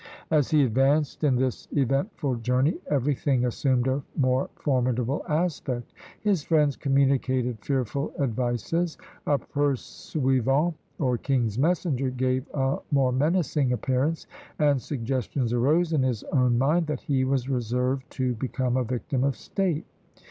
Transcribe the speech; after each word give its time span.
As 0.31 0.49
he 0.49 0.63
advanced 0.63 1.23
in 1.23 1.35
this 1.35 1.67
eventful 1.73 2.37
journey, 2.37 2.75
everything 2.89 3.45
assumed 3.45 3.87
a 3.87 4.01
more 4.17 4.49
formidable 4.55 5.23
aspect. 5.29 5.93
His 6.21 6.41
friends 6.41 6.75
communicated 6.75 7.59
fearful 7.63 8.11
advices; 8.19 8.97
a 9.27 9.37
pursuivant, 9.37 10.73
or 10.97 11.19
king's 11.19 11.59
messenger, 11.59 12.09
gave 12.09 12.49
a 12.51 12.79
more 12.89 13.11
menacing 13.11 13.73
appearance; 13.73 14.25
and 14.57 14.81
suggestions 14.81 15.53
arose 15.53 15.93
in 15.93 16.01
his 16.01 16.23
own 16.33 16.57
mind, 16.57 16.87
that 16.87 17.01
he 17.01 17.23
was 17.23 17.47
reserved 17.47 18.09
to 18.13 18.33
become 18.33 18.77
a 18.77 18.83
victim 18.83 19.23
of 19.23 19.35
state. 19.37 19.85